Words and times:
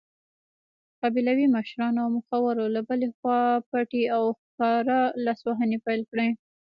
قبیلوي 1.01 1.47
مشرانو 1.55 1.99
او 2.03 2.09
مخورو 2.17 2.65
له 2.75 2.81
بلې 2.89 3.07
خوا 3.17 3.39
پټې 3.71 4.03
او 4.15 4.23
ښکاره 4.41 4.99
لاسوهنې 5.25 5.77
پیل 5.85 6.01
کړې. 6.11 6.29